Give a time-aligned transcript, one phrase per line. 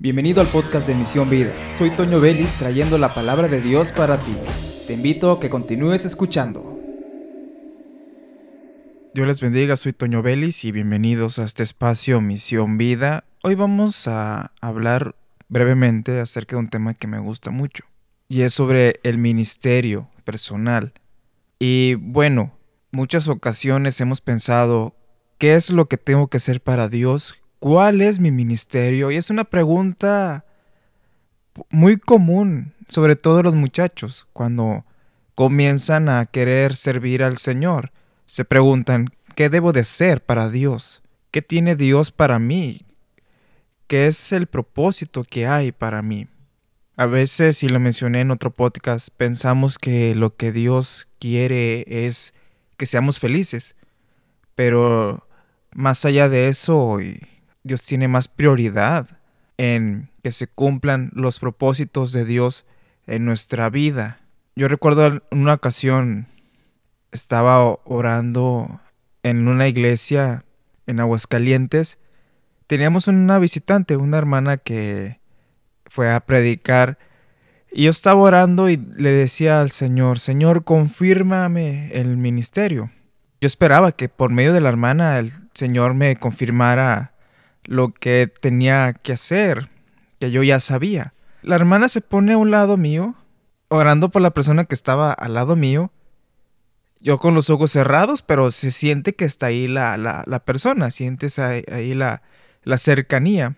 [0.00, 1.52] Bienvenido al podcast de Misión Vida.
[1.72, 4.32] Soy Toño Vélez trayendo la palabra de Dios para ti.
[4.86, 6.78] Te invito a que continúes escuchando.
[9.12, 13.24] Dios les bendiga, soy Toño Vélez y bienvenidos a este espacio Misión Vida.
[13.42, 15.16] Hoy vamos a hablar
[15.48, 17.82] brevemente acerca de un tema que me gusta mucho
[18.28, 20.92] y es sobre el ministerio personal.
[21.58, 22.52] Y bueno,
[22.92, 24.94] muchas ocasiones hemos pensado,
[25.38, 27.34] ¿qué es lo que tengo que hacer para Dios?
[27.58, 29.10] ¿Cuál es mi ministerio?
[29.10, 30.44] Y es una pregunta
[31.70, 34.84] muy común, sobre todo los muchachos, cuando
[35.34, 37.92] comienzan a querer servir al Señor.
[38.26, 41.02] Se preguntan, ¿qué debo de ser para Dios?
[41.30, 42.86] ¿Qué tiene Dios para mí?
[43.88, 46.28] ¿Qué es el propósito que hay para mí?
[46.96, 52.34] A veces, y lo mencioné en otro podcast, pensamos que lo que Dios quiere es
[52.76, 53.74] que seamos felices.
[54.54, 55.26] Pero
[55.72, 56.98] más allá de eso,
[57.68, 59.06] Dios tiene más prioridad
[59.58, 62.66] en que se cumplan los propósitos de Dios
[63.06, 64.20] en nuestra vida.
[64.56, 66.26] Yo recuerdo en una ocasión
[67.12, 68.80] estaba orando
[69.22, 70.44] en una iglesia
[70.86, 71.98] en Aguascalientes.
[72.66, 75.20] Teníamos una visitante, una hermana que
[75.86, 76.98] fue a predicar
[77.70, 82.90] y yo estaba orando y le decía al Señor, Señor, confírmame el ministerio.
[83.40, 87.12] Yo esperaba que por medio de la hermana el Señor me confirmara
[87.68, 89.68] lo que tenía que hacer,
[90.18, 91.12] que yo ya sabía.
[91.42, 93.14] La hermana se pone a un lado mío,
[93.68, 95.92] orando por la persona que estaba al lado mío.
[97.00, 101.38] Yo con los ojos cerrados, pero se siente que está ahí la, la, persona, sientes
[101.38, 102.22] ahí, ahí la,
[102.64, 103.56] la cercanía.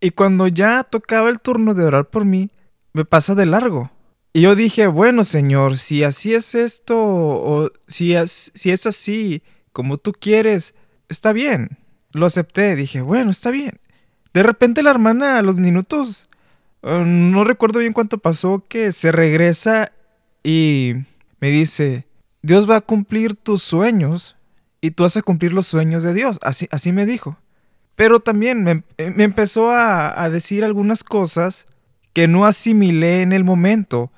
[0.00, 2.50] Y cuando ya tocaba el turno de orar por mí,
[2.92, 3.90] me pasa de largo.
[4.32, 9.42] Y yo dije, bueno, Señor, si así es esto, o si es, si es así,
[9.72, 10.76] como tú quieres,
[11.08, 11.78] está bien.
[12.18, 13.78] Lo acepté, dije, bueno, está bien.
[14.34, 16.28] De repente la hermana a los minutos,
[16.82, 19.92] eh, no recuerdo bien cuánto pasó, que se regresa
[20.42, 20.94] y
[21.38, 22.08] me dice,
[22.42, 24.36] Dios va a cumplir tus sueños
[24.80, 26.40] y tú vas a cumplir los sueños de Dios.
[26.42, 27.38] Así, así me dijo.
[27.94, 31.66] Pero también me, empezó a, a decir algunas cosas
[32.14, 34.10] que no asimilé en el momento.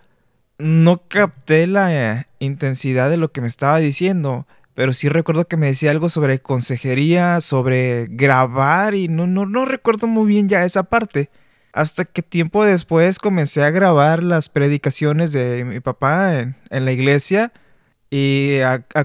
[0.57, 5.57] No capté la eh, intensidad de lo que me estaba diciendo pero sí recuerdo que
[5.57, 10.65] me decía algo sobre consejería, sobre grabar y no, no, no recuerdo muy bien ya
[10.65, 11.31] esa parte.
[11.73, 17.53] Hasta que tiempo después comencé a grabar las predicaciones de mi papá en, la iglesia
[18.11, 18.59] y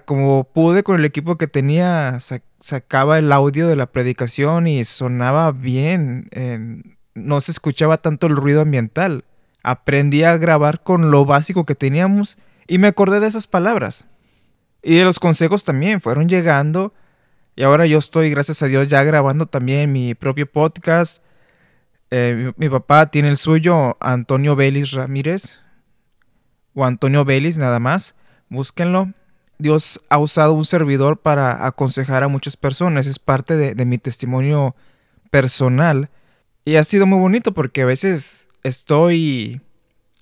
[0.06, 2.18] como pude con el equipo que tenía
[2.60, 6.28] sacaba el audio de la predicación y sonaba bien,
[7.14, 9.26] no se escuchaba tanto el ruido ambiental.
[9.62, 12.38] Aprendí a grabar con lo básico que teníamos
[12.68, 14.06] y me acordé de esas palabras.
[14.88, 16.94] Y de los consejos también fueron llegando.
[17.56, 21.24] Y ahora yo estoy, gracias a Dios, ya grabando también mi propio podcast.
[22.12, 25.64] Eh, mi, papá tiene el suyo, Antonio Vélez Ramírez.
[26.76, 28.14] O Antonio Vélez, nada más.
[28.48, 29.12] Búsquenlo.
[29.58, 33.08] Dios ha usado un servidor para aconsejar a muchas personas.
[33.08, 34.76] Es parte de, de mi testimonio
[35.32, 36.12] personal.
[36.64, 39.62] Y ha sido muy bonito porque a veces estoy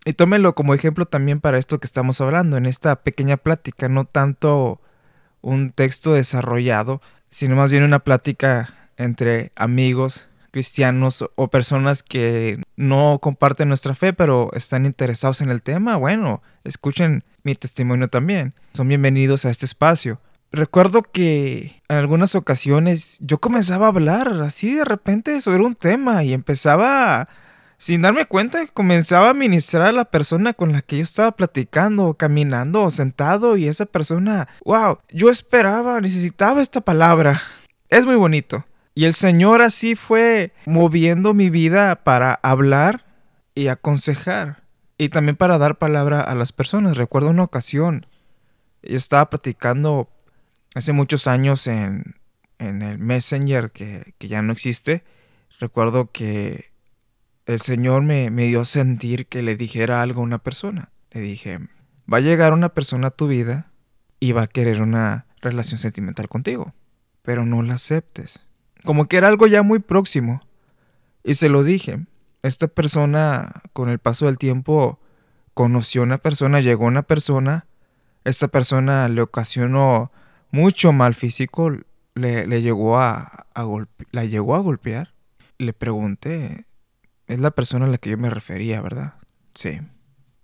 [0.05, 4.05] y tómelo como ejemplo también para esto que estamos hablando, en esta pequeña plática, no
[4.05, 4.81] tanto
[5.41, 13.17] un texto desarrollado, sino más bien una plática entre amigos cristianos o personas que no
[13.19, 18.53] comparten nuestra fe pero están interesados en el tema, bueno, escuchen mi testimonio también.
[18.73, 20.21] Son bienvenidos a este espacio.
[20.51, 26.23] Recuerdo que en algunas ocasiones yo comenzaba a hablar así de repente sobre un tema
[26.23, 27.27] y empezaba
[27.83, 32.13] sin darme cuenta, comenzaba a ministrar a la persona con la que yo estaba platicando,
[32.13, 37.41] caminando, sentado, y esa persona, wow, yo esperaba, necesitaba esta palabra.
[37.89, 38.63] Es muy bonito.
[38.95, 43.03] Y el Señor así fue moviendo mi vida para hablar
[43.53, 44.63] y aconsejar.
[44.97, 46.95] Y también para dar palabra a las personas.
[46.95, 48.05] Recuerdo una ocasión,
[48.81, 50.09] yo estaba platicando
[50.73, 52.15] hace muchos años en,
[52.59, 55.03] en el Messenger que, que ya no existe.
[55.59, 56.71] Recuerdo que
[57.45, 60.91] el Señor me, me dio a sentir que le dijera algo a una persona.
[61.11, 61.59] Le dije,
[62.11, 63.71] va a llegar una persona a tu vida
[64.19, 66.73] y va a querer una relación sentimental contigo,
[67.21, 68.45] pero no la aceptes.
[68.83, 70.41] Como que era algo ya muy próximo.
[71.23, 72.05] Y se lo dije.
[72.41, 74.99] Esta persona, con el paso del tiempo,
[75.53, 77.65] conoció una persona, llegó una persona.
[78.25, 80.11] Esta persona le ocasionó
[80.51, 81.71] mucho mal físico,
[82.15, 83.67] le, llegó a, a
[84.11, 85.13] la llegó a golpear.
[85.57, 86.65] Le pregunté,
[87.33, 89.15] es la persona a la que yo me refería, ¿verdad?
[89.55, 89.81] Sí.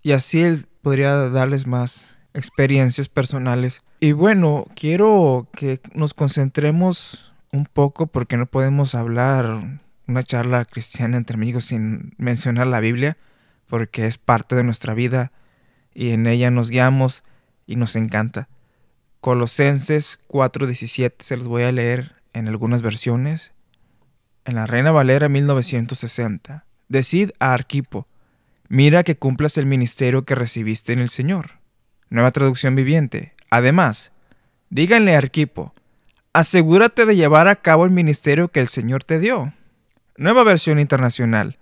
[0.02, 3.82] Y así él podría darles más experiencias personales.
[4.00, 11.16] Y bueno, quiero que nos concentremos un poco porque no podemos hablar una charla cristiana
[11.16, 13.16] entre amigos sin mencionar la Biblia,
[13.66, 15.32] porque es parte de nuestra vida
[15.94, 17.22] y en ella nos guiamos
[17.66, 18.48] y nos encanta.
[19.20, 23.52] Colosenses 4:17 se los voy a leer en algunas versiones.
[24.44, 26.64] En la Reina Valera 1960.
[26.90, 28.08] Decid a Arquipo,
[28.68, 31.52] mira que cumplas el ministerio que recibiste en el Señor.
[32.08, 33.32] Nueva traducción viviente.
[33.48, 34.10] Además,
[34.70, 35.72] díganle a Arquipo,
[36.32, 39.54] asegúrate de llevar a cabo el ministerio que el Señor te dio.
[40.16, 41.58] Nueva versión internacional.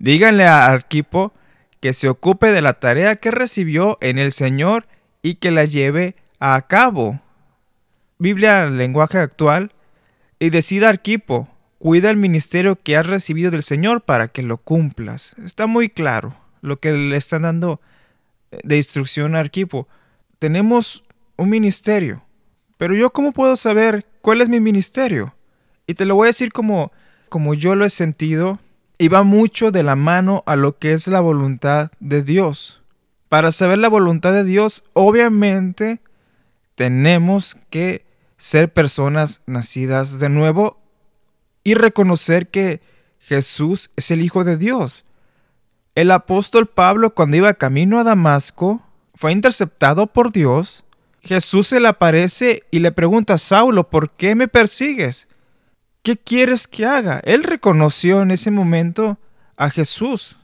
[0.00, 1.32] Díganle a Arquipo
[1.78, 4.88] que se ocupe de la tarea que recibió en el Señor
[5.22, 7.20] y que la lleve a cabo.
[8.18, 9.70] Biblia lenguaje actual.
[10.40, 11.48] Y decida Arquipo,
[11.84, 15.36] cuida el ministerio que has recibido del Señor para que lo cumplas.
[15.44, 17.78] Está muy claro lo que le están dando
[18.62, 19.86] de instrucción a Arquipo.
[20.38, 21.04] Tenemos
[21.36, 22.24] un ministerio,
[22.78, 25.34] pero yo cómo puedo saber cuál es mi ministerio?
[25.86, 26.90] Y te lo voy a decir como,
[27.28, 28.60] como yo lo he sentido
[28.96, 32.80] y va mucho de la mano a lo que es la voluntad de Dios.
[33.28, 36.00] Para saber la voluntad de Dios, obviamente
[36.76, 38.06] tenemos que
[38.38, 40.82] ser personas nacidas de nuevo
[41.64, 42.80] y reconocer que
[43.18, 45.04] Jesús es el Hijo de Dios.
[45.94, 48.82] El apóstol Pablo cuando iba camino a Damasco
[49.14, 50.84] fue interceptado por Dios.
[51.22, 55.28] Jesús se le aparece y le pregunta a Saulo, ¿por qué me persigues?
[56.02, 57.20] ¿Qué quieres que haga?
[57.24, 59.18] Él reconoció en ese momento
[59.56, 60.36] a Jesús.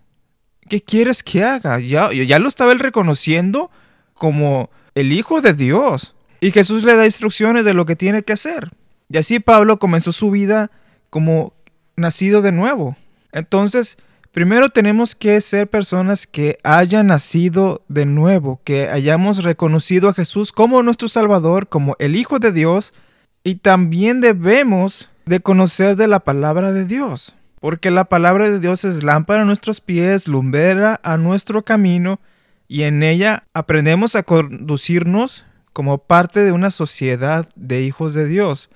[0.70, 1.80] ¿Qué quieres que haga?
[1.80, 3.70] Ya, ya lo estaba él reconociendo
[4.14, 6.14] como el Hijo de Dios.
[6.40, 8.70] Y Jesús le da instrucciones de lo que tiene que hacer.
[9.10, 10.70] Y así Pablo comenzó su vida
[11.10, 11.52] como
[11.96, 12.96] nacido de nuevo.
[13.32, 13.98] Entonces,
[14.32, 20.52] Primero tenemos que ser personas que hayan nacido de nuevo, que hayamos reconocido a Jesús
[20.52, 22.94] como nuestro Salvador, como el Hijo de Dios,
[23.42, 28.84] y también debemos de conocer de la palabra de Dios, porque la palabra de Dios
[28.84, 32.20] es lámpara a nuestros pies, lumbera a nuestro camino,
[32.68, 38.70] y en ella aprendemos a conducirnos como parte de una sociedad de hijos de Dios.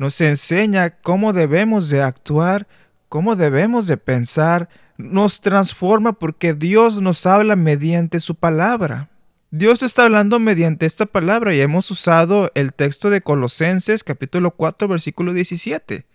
[0.00, 2.66] Nos enseña cómo debemos de actuar
[3.10, 9.10] cómo debemos de pensar, nos transforma porque Dios nos habla mediante su palabra.
[9.50, 14.86] Dios está hablando mediante esta palabra y hemos usado el texto de Colosenses capítulo 4
[14.86, 16.06] versículo 17.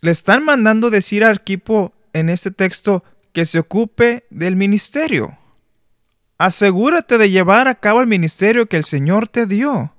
[0.00, 3.02] Le están mandando decir a Arquipo en este texto
[3.32, 5.36] que se ocupe del ministerio.
[6.38, 9.92] Asegúrate de llevar a cabo el ministerio que el Señor te dio.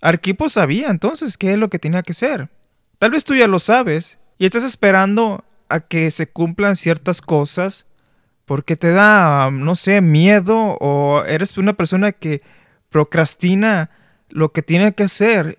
[0.00, 2.48] Arquipo sabía entonces qué es lo que tenía que hacer.
[2.98, 7.86] Tal vez tú ya lo sabes y estás esperando a que se cumplan ciertas cosas
[8.44, 12.42] porque te da, no sé, miedo o eres una persona que
[12.88, 13.90] procrastina
[14.30, 15.58] lo que tiene que hacer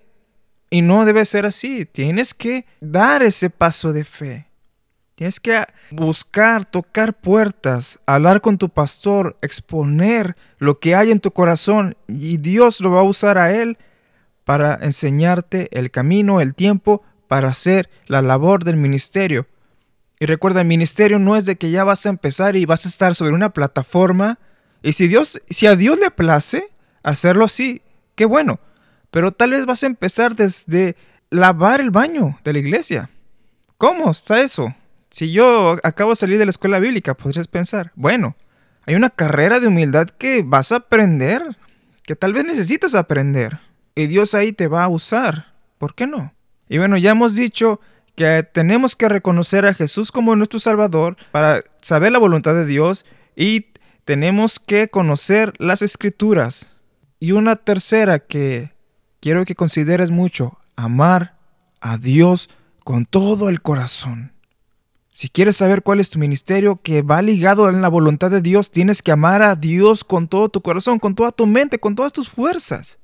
[0.69, 1.86] y no debe ser así.
[1.86, 4.47] Tienes que dar ese paso de fe.
[5.15, 11.31] Tienes que buscar, tocar puertas, hablar con tu pastor, exponer lo que hay en tu
[11.31, 13.77] corazón y Dios lo va a usar a él
[14.50, 19.46] para enseñarte el camino, el tiempo para hacer la labor del ministerio.
[20.19, 22.90] Y recuerda, el ministerio no es de que ya vas a empezar y vas a
[22.90, 24.40] estar sobre una plataforma.
[24.81, 26.68] Y si Dios, si a Dios le place
[27.04, 27.84] hacerlo así,
[28.16, 28.60] qué bueno.
[29.12, 30.96] Pero tal vez vas a empezar desde
[31.30, 33.12] lavar el baño de la iglesia.
[33.78, 34.74] ¿Cómo está eso?
[35.12, 38.36] Si yo acabo de salir de la escuela bíblica, podrías pensar, bueno,
[38.88, 41.56] hay una carrera de humildad que vas a aprender,
[42.01, 43.68] que tal vez necesitas aprender.
[44.00, 45.48] Y Dios ahí te va a usar.
[45.77, 46.34] ¿Por qué no?
[46.70, 47.82] Y bueno, ya hemos dicho
[48.15, 53.06] que tenemos que reconocer a Jesús como nuestro Salvador para saber la voluntad de Dios
[53.36, 53.74] y
[54.06, 56.79] tenemos que conocer las escrituras.
[57.20, 58.72] Y una tercera que
[59.20, 61.36] quiero que consideres mucho, amar
[61.82, 62.50] a Dios
[62.86, 64.32] con todo el corazón.
[65.10, 68.72] Si quieres saber cuál es tu ministerio que va ligado en la voluntad de Dios,
[68.72, 72.13] tienes que amar a Dios con todo tu corazón, con toda tu mente, con todas
[72.13, 72.99] tus fuerzas.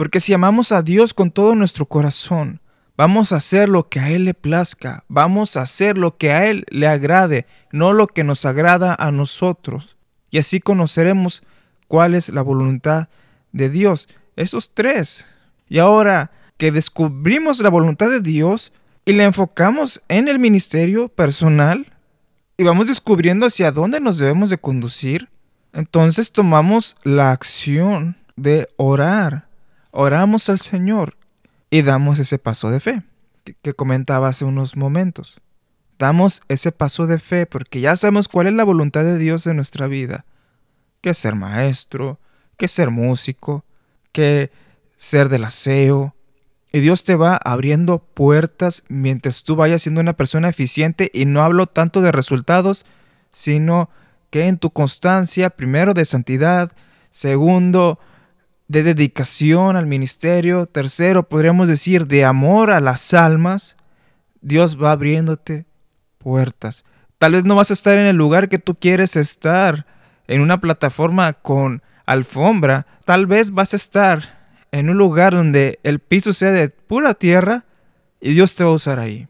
[0.00, 2.62] Porque si amamos a Dios con todo nuestro corazón,
[2.96, 6.46] Vamos a hacer lo que a Él le plazca, vamos a hacer lo que a
[6.46, 9.96] Él le agrade, no lo que nos agrada a nosotros.
[10.30, 11.42] Y así conoceremos
[11.88, 13.08] cuál es la voluntad
[13.52, 14.10] de Dios.
[14.36, 15.26] Esos tres.
[15.66, 18.72] Y ahora que descubrimos la voluntad de Dios
[19.06, 21.94] y la enfocamos en el ministerio personal
[22.58, 25.30] y vamos descubriendo hacia dónde nos debemos de conducir,
[25.72, 29.49] entonces tomamos la acción de orar.
[29.90, 31.16] Oramos al Señor
[31.70, 33.02] y damos ese paso de fe
[33.62, 35.40] que, comentaba hace unos momentos.
[35.98, 39.56] Damos ese paso de fe porque ya sabemos cuál es la voluntad de Dios en
[39.56, 40.24] nuestra vida.
[41.00, 42.20] Que ser maestro,
[42.56, 43.64] que ser músico,
[44.12, 44.50] que
[44.96, 46.14] ser del aseo,
[46.72, 51.42] Y Dios te va abriendo puertas mientras tú vayas siendo una persona eficiente y no
[51.42, 52.86] hablo tanto de resultados,
[53.32, 53.90] sino
[54.30, 56.70] que en tu constancia, primero de santidad,
[57.10, 57.98] segundo
[58.70, 63.76] de dedicación al ministerio, tercero podríamos decir de amor a las almas,
[64.42, 65.66] Dios va abriéndote
[66.18, 66.84] puertas.
[67.18, 69.86] Tal vez no vas a estar en el lugar que tú quieres estar,
[70.28, 75.98] en una plataforma con alfombra, tal vez vas a estar en un lugar donde el
[75.98, 77.64] piso sea de pura tierra
[78.20, 79.26] y Dios te va a usar ahí.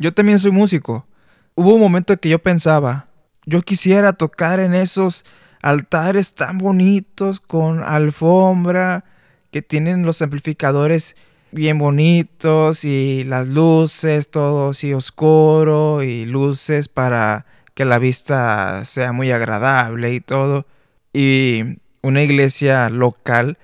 [0.00, 1.06] Yo también soy músico.
[1.54, 3.06] Hubo un momento que yo pensaba,
[3.44, 5.24] yo quisiera tocar en esos
[5.66, 9.04] altares tan bonitos con alfombra
[9.50, 11.16] que tienen los amplificadores
[11.50, 19.12] bien bonitos y las luces todo así oscuro y luces para que la vista sea
[19.12, 20.66] muy agradable y todo
[21.12, 23.58] y una iglesia local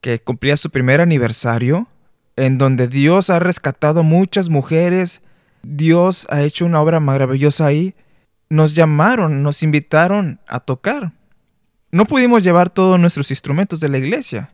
[0.00, 1.86] que cumplía su primer aniversario
[2.34, 5.22] en donde Dios ha rescatado muchas mujeres
[5.62, 7.94] Dios ha hecho una obra maravillosa ahí
[8.48, 11.12] nos llamaron, nos invitaron a tocar.
[11.92, 14.50] No pudimos llevar todos nuestros instrumentos de la iglesia.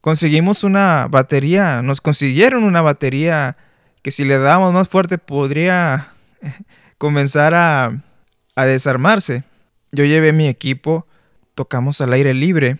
[0.00, 3.56] Conseguimos una batería, nos consiguieron una batería
[4.02, 6.12] que si le damos más fuerte podría
[6.98, 8.02] comenzar a,
[8.56, 9.44] desarmarse.
[9.90, 11.06] Yo llevé mi equipo,
[11.54, 12.76] tocamos al aire libre,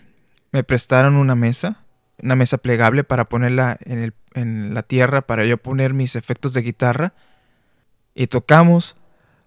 [0.51, 1.83] me prestaron una mesa,
[2.21, 6.61] una mesa plegable para ponerla en, en la tierra, para yo poner mis efectos de
[6.61, 7.13] guitarra,
[8.13, 8.95] y tocamos.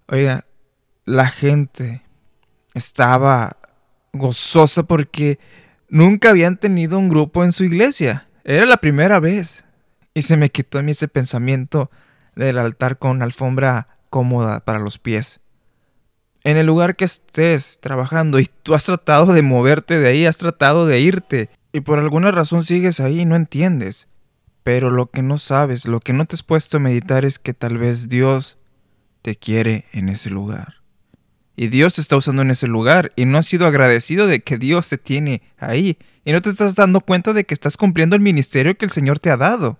[0.08, 0.44] Oiga,
[1.04, 2.02] la gente
[2.74, 3.56] estaba
[4.14, 5.38] gozosa porque
[5.88, 8.26] nunca habían tenido un grupo en su iglesia.
[8.44, 9.64] Era la primera vez.
[10.14, 11.90] Y se me quitó a mí ese pensamiento
[12.36, 15.40] del altar con alfombra cómoda para los pies.
[16.44, 20.36] En el lugar que estés trabajando y tú has tratado de moverte de ahí, has
[20.36, 24.08] tratado de irte y por alguna razón sigues ahí y no entiendes.
[24.62, 27.54] Pero lo que no sabes, lo que no te has puesto a meditar es que
[27.54, 28.58] tal vez Dios
[29.22, 30.83] te quiere en ese lugar.
[31.56, 34.58] Y Dios te está usando en ese lugar y no has sido agradecido de que
[34.58, 35.98] Dios te tiene ahí.
[36.24, 39.18] Y no te estás dando cuenta de que estás cumpliendo el ministerio que el Señor
[39.18, 39.78] te ha dado.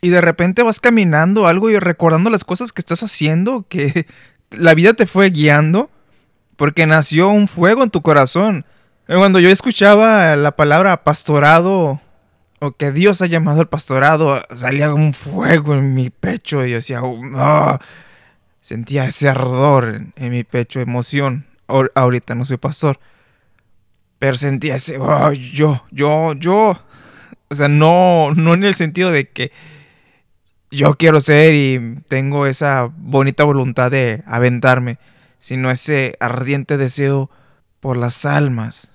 [0.00, 4.06] Y de repente vas caminando algo y recordando las cosas que estás haciendo, que
[4.50, 5.90] la vida te fue guiando,
[6.56, 8.64] porque nació un fuego en tu corazón.
[9.06, 12.00] Cuando yo escuchaba la palabra pastorado,
[12.60, 16.76] o que Dios ha llamado al pastorado, salía un fuego en mi pecho y yo
[16.76, 17.78] decía, oh,
[18.60, 21.46] Sentía ese ardor en, mi pecho, emoción.
[21.94, 23.00] ahorita no soy pastor.
[24.18, 26.78] Pero sentía ese, oh, yo, yo, yo.
[27.48, 29.50] O sea, no, no en el sentido de que
[30.70, 34.98] yo quiero ser y tengo esa bonita voluntad de aventarme,
[35.38, 37.30] sino ese ardiente deseo
[37.80, 38.94] por las almas,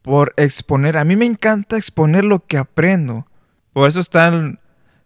[0.00, 0.96] por exponer.
[0.96, 3.26] A mí me encanta exponer lo que aprendo.
[3.72, 4.60] Por eso están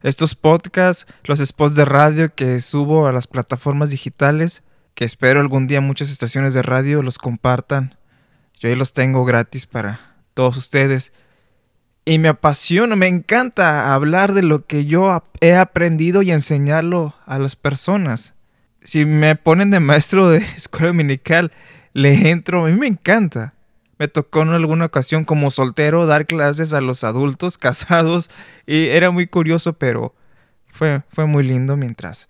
[0.09, 4.63] estos podcasts, los spots de radio que subo a las plataformas digitales,
[4.95, 7.97] que espero algún día muchas estaciones de radio los compartan.
[8.55, 11.13] Yo ahí los tengo gratis para todos ustedes.
[12.05, 17.41] Y me apasiona, me encanta hablar de lo que yo he aprendido y enseñarlo a
[17.41, 18.35] las personas.
[18.83, 21.51] Si me ponen de maestro de escuela dominical,
[21.95, 23.56] le entro, a mí me encanta.
[23.99, 28.31] Me tocó en alguna ocasión como soltero dar clases a los adultos casados
[28.67, 30.15] y era muy curioso, pero
[30.67, 32.29] fue, fue muy lindo mientras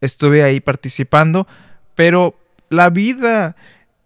[0.00, 1.46] estuve ahí participando.
[1.94, 2.36] Pero
[2.68, 3.56] la vida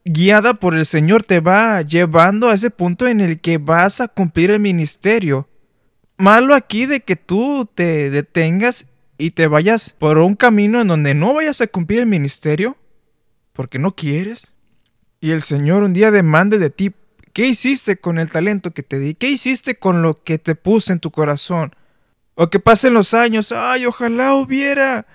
[0.04, 4.08] guiada por el Señor te va llevando a ese punto en el que vas a
[4.08, 5.48] cumplir el ministerio.
[6.16, 8.88] Malo aquí de que tú te detengas
[9.18, 12.76] y te vayas por un camino en donde no vayas a cumplir el ministerio
[13.52, 14.52] porque no quieres.
[15.20, 16.92] Y el Señor un día demande de ti,
[17.32, 19.14] ¿qué hiciste con el talento que te di?
[19.14, 21.74] ¿Qué hiciste con lo que te puse en tu corazón?
[22.34, 25.06] O que pasen los años, ay, ojalá hubiera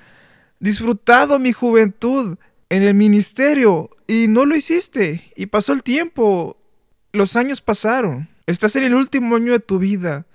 [0.60, 2.38] disfrutado mi juventud
[2.69, 5.31] en el ministerio y no lo hiciste.
[5.36, 6.57] Y pasó el tiempo,
[7.13, 8.29] los años pasaron.
[8.45, 10.25] Estás en el último año de tu vida.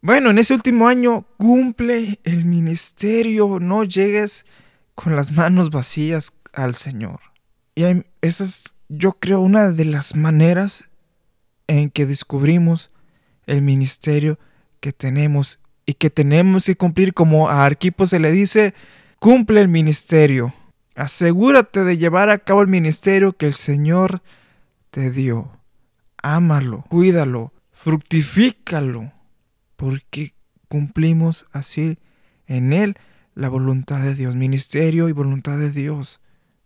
[0.00, 4.46] Bueno, en ese último año cumple el ministerio, no llegues
[4.96, 7.20] con las manos vacías al Señor.
[7.76, 7.84] Y
[8.20, 10.90] esas yo creo, una de las maneras
[11.66, 12.92] en que descubrimos
[13.46, 14.38] el ministerio
[14.80, 18.74] que tenemos y que tenemos que cumplir como a Arquipo se le dice,
[19.18, 20.52] cumple el ministerio.
[20.94, 24.22] Asegúrate de llevar a cabo el ministerio que el Señor
[24.90, 25.50] te dio.
[26.22, 29.10] Ámalo, cuídalo, fructifícalo,
[29.76, 30.34] porque
[30.68, 31.98] cumplimos así
[32.46, 32.96] en Él
[33.34, 36.20] la voluntad de Dios, ministerio y voluntad de Dios.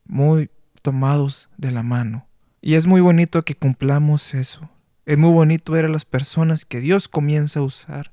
[0.04, 0.50] Muy
[0.86, 2.28] tomados de la mano.
[2.60, 4.70] Y es muy bonito que cumplamos eso.
[5.04, 8.12] Es muy bonito ver a las personas que Dios comienza a usar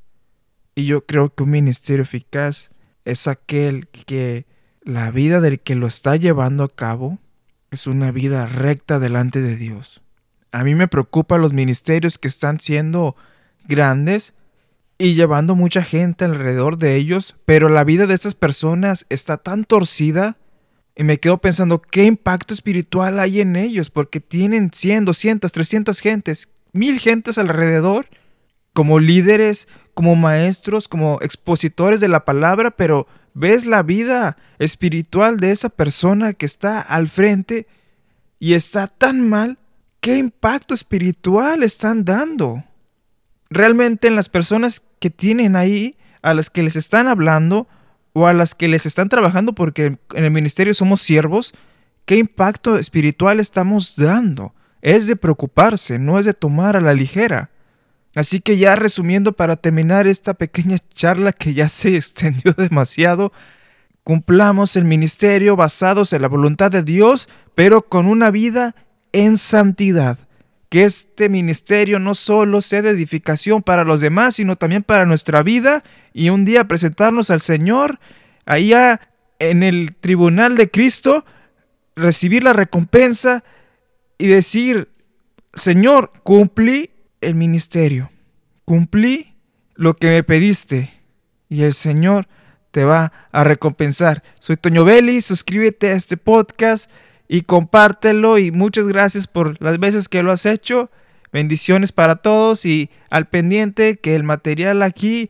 [0.73, 2.71] Y yo creo que un ministerio eficaz
[3.05, 4.47] es aquel que
[4.81, 7.19] la vida del que lo está llevando a cabo
[7.69, 10.01] es una vida recta delante de Dios.
[10.51, 13.15] A mí me preocupan los ministerios que están siendo
[13.67, 14.33] grandes
[14.97, 19.63] y llevando mucha gente alrededor de ellos, pero la vida de estas personas está tan
[19.63, 20.37] torcida
[20.95, 25.99] y me quedo pensando qué impacto espiritual hay en ellos, porque tienen 100, 200, 300
[25.99, 28.07] gentes, mil gentes alrededor,
[28.73, 35.51] como líderes, como maestros, como expositores de la palabra, pero ves la vida espiritual de
[35.51, 37.67] esa persona que está al frente
[38.39, 39.57] y está tan mal,
[39.99, 42.63] ¿qué impacto espiritual están dando?
[43.49, 47.67] Realmente en las personas que tienen ahí, a las que les están hablando
[48.13, 51.53] o a las que les están trabajando, porque en el ministerio somos siervos,
[52.05, 54.53] ¿qué impacto espiritual estamos dando?
[54.81, 57.49] Es de preocuparse, no es de tomar a la ligera.
[58.15, 63.33] Así que ya resumiendo para terminar esta pequeña charla que ya se extendió demasiado,
[64.03, 68.75] cumplamos el ministerio basados en la voluntad de Dios, pero con una vida
[69.11, 70.19] en santidad.
[70.73, 75.43] Que este ministerio no solo sea de edificación para los demás, sino también para nuestra
[75.43, 77.99] vida y un día presentarnos al Señor
[78.47, 78.99] allá
[79.37, 81.25] en el tribunal de Cristo,
[81.95, 83.43] recibir la recompensa
[84.17, 84.89] y decir,
[85.53, 86.89] Señor, cumplí
[87.21, 88.09] el ministerio.
[88.65, 89.35] Cumplí
[89.75, 90.91] lo que me pediste
[91.49, 92.27] y el Señor
[92.71, 94.23] te va a recompensar.
[94.39, 96.89] Soy Toño Belli, suscríbete a este podcast
[97.27, 100.89] y compártelo y muchas gracias por las veces que lo has hecho.
[101.31, 105.29] Bendiciones para todos y al pendiente que el material aquí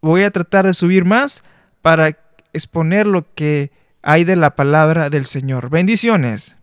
[0.00, 1.42] voy a tratar de subir más
[1.82, 2.16] para
[2.52, 5.70] exponer lo que hay de la palabra del Señor.
[5.70, 6.56] Bendiciones.